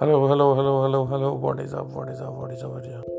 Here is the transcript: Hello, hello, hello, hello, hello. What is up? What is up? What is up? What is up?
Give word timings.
Hello, 0.00 0.26
hello, 0.26 0.56
hello, 0.56 0.82
hello, 0.82 1.06
hello. 1.06 1.34
What 1.34 1.60
is 1.60 1.72
up? 1.72 1.86
What 1.90 2.08
is 2.08 2.20
up? 2.20 2.32
What 2.34 2.50
is 2.50 2.64
up? 2.64 2.72
What 2.72 2.84
is 2.84 2.94
up? 2.94 3.13